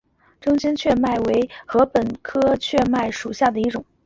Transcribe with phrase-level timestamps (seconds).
[0.39, 3.85] 中间雀麦为禾本科雀麦属下的一个种。